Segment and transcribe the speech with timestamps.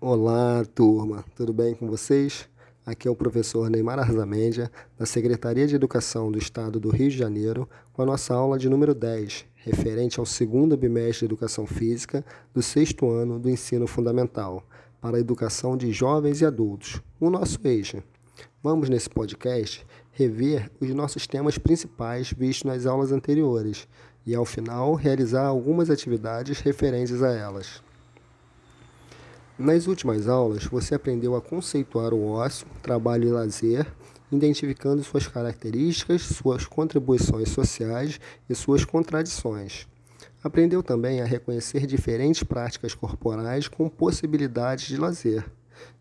[0.00, 2.48] Olá, turma, tudo bem com vocês?
[2.86, 7.18] Aqui é o professor Neymar Arzamendia, da Secretaria de Educação do Estado do Rio de
[7.18, 12.24] Janeiro, com a nossa aula de número 10, referente ao segundo bimestre de Educação Física
[12.54, 14.62] do sexto ano do ensino fundamental,
[15.00, 18.00] para a educação de jovens e adultos, o nosso eixo.
[18.62, 23.88] Vamos, nesse podcast, rever os nossos temas principais vistos nas aulas anteriores
[24.24, 27.87] e, ao final, realizar algumas atividades referentes a elas.
[29.58, 33.92] Nas últimas aulas, você aprendeu a conceituar o ócio, trabalho e lazer,
[34.30, 39.88] identificando suas características, suas contribuições sociais e suas contradições.
[40.44, 45.44] Aprendeu também a reconhecer diferentes práticas corporais com possibilidades de lazer.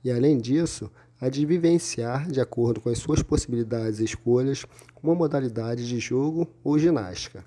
[0.04, 4.68] E, além disso, a de vivenciar, de acordo com as suas possibilidades e escolhas,
[5.02, 7.44] uma modalidade de jogo ou ginástica.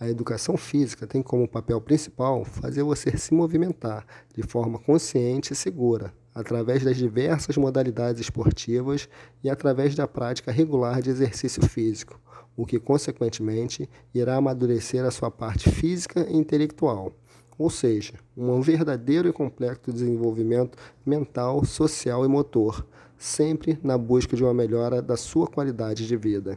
[0.00, 5.56] A educação física tem como papel principal fazer você se movimentar de forma consciente e
[5.56, 9.10] segura, através das diversas modalidades esportivas
[9.44, 12.18] e através da prática regular de exercício físico,
[12.56, 17.12] o que, consequentemente, irá amadurecer a sua parte física e intelectual,
[17.58, 22.86] ou seja, um verdadeiro e completo desenvolvimento mental, social e motor,
[23.18, 26.56] sempre na busca de uma melhora da sua qualidade de vida.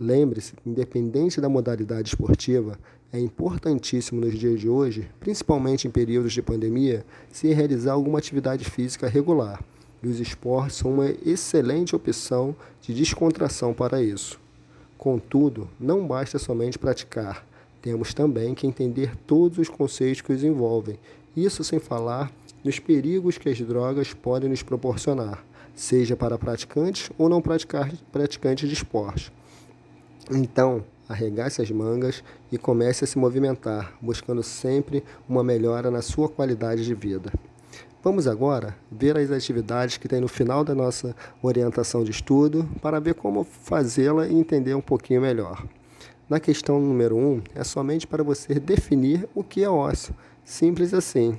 [0.00, 2.78] Lembre-se, independente da modalidade esportiva,
[3.12, 8.64] é importantíssimo nos dias de hoje, principalmente em períodos de pandemia, se realizar alguma atividade
[8.64, 9.60] física regular.
[10.00, 14.38] E os esportes são uma excelente opção de descontração para isso.
[14.96, 17.44] Contudo, não basta somente praticar,
[17.82, 20.98] temos também que entender todos os conceitos que os envolvem,
[21.36, 22.30] isso sem falar
[22.62, 28.74] nos perigos que as drogas podem nos proporcionar, seja para praticantes ou não praticantes de
[28.74, 29.32] esporte.
[30.30, 36.28] Então, arregace as mangas e comece a se movimentar, buscando sempre uma melhora na sua
[36.28, 37.32] qualidade de vida.
[38.04, 43.00] Vamos agora ver as atividades que tem no final da nossa orientação de estudo para
[43.00, 45.66] ver como fazê-la e entender um pouquinho melhor.
[46.28, 50.14] Na questão número 1, um, é somente para você definir o que é ócio.
[50.44, 51.38] Simples assim.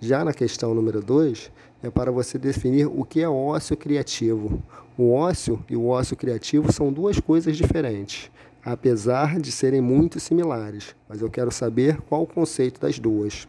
[0.00, 1.50] Já na questão número 2,
[1.82, 4.62] é para você definir o que é ócio criativo.
[4.96, 8.30] O ócio e o ócio criativo são duas coisas diferentes,
[8.64, 13.46] apesar de serem muito similares, mas eu quero saber qual o conceito das duas.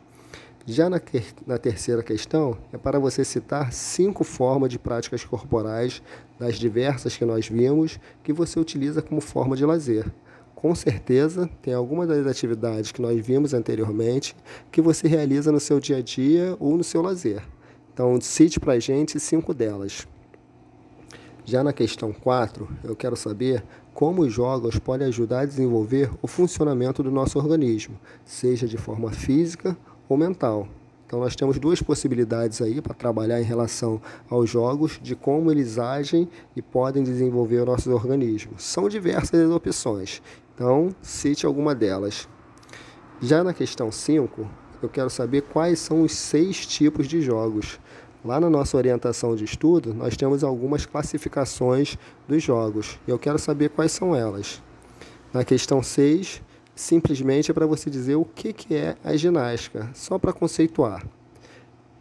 [0.65, 1.01] Já na,
[1.47, 6.01] na terceira questão, é para você citar cinco formas de práticas corporais,
[6.37, 10.05] das diversas que nós vimos, que você utiliza como forma de lazer.
[10.53, 14.35] Com certeza, tem alguma das atividades que nós vimos anteriormente
[14.71, 17.41] que você realiza no seu dia a dia ou no seu lazer.
[17.99, 20.07] Então, cite para a gente cinco delas.
[21.43, 23.61] Já na questão 4, eu quero saber
[23.93, 29.11] como os jogos podem ajudar a desenvolver o funcionamento do nosso organismo, seja de forma
[29.11, 29.77] física
[30.07, 30.65] ou mental.
[31.05, 35.77] Então, nós temos duas possibilidades aí para trabalhar em relação aos jogos, de como eles
[35.77, 38.53] agem e podem desenvolver o nosso organismo.
[38.55, 40.21] São diversas as opções,
[40.55, 42.29] então cite alguma delas.
[43.21, 44.47] Já na questão 5,
[44.81, 47.79] eu quero saber quais são os seis tipos de jogos.
[48.23, 51.97] Lá na nossa orientação de estudo, nós temos algumas classificações
[52.27, 54.61] dos jogos eu quero saber quais são elas.
[55.33, 56.41] Na questão 6,
[56.75, 61.05] simplesmente é para você dizer o que, que é a ginástica, só para conceituar.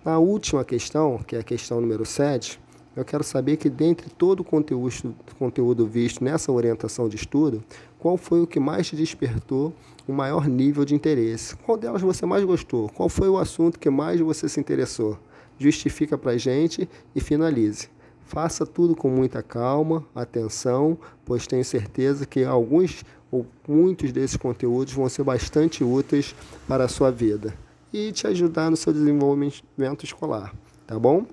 [0.05, 2.59] Na última questão, que é a questão número 7,
[2.99, 7.63] eu quero saber que dentre todo o conteúdo, conteúdo visto nessa orientação de estudo,
[7.99, 9.73] qual foi o que mais te despertou
[10.07, 11.57] o maior nível de interesse?
[11.57, 12.89] Qual delas você mais gostou?
[12.91, 15.19] Qual foi o assunto que mais você se interessou?
[15.59, 17.89] justifica para a gente e finalize.
[18.25, 24.93] Faça tudo com muita calma, atenção, pois tenho certeza que alguns ou muitos desses conteúdos
[24.93, 26.35] vão ser bastante úteis
[26.67, 27.55] para a sua vida
[27.93, 30.55] e te ajudar no seu desenvolvimento escolar,
[30.87, 31.27] tá bom?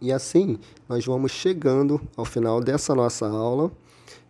[0.00, 3.70] E assim, nós vamos chegando ao final dessa nossa aula.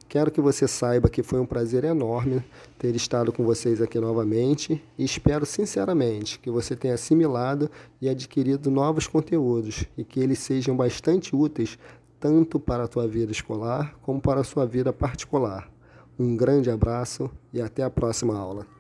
[0.09, 2.43] Quero que você saiba que foi um prazer enorme
[2.79, 7.71] ter estado com vocês aqui novamente e espero sinceramente que você tenha assimilado
[8.01, 11.79] e adquirido novos conteúdos e que eles sejam bastante úteis
[12.19, 15.70] tanto para a tua vida escolar como para a sua vida particular.
[16.19, 18.78] Um grande abraço e até a próxima aula.